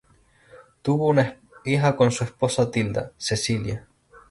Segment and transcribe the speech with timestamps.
[0.81, 3.87] Tuvo una hija con su esposa Tilda, Cecilia.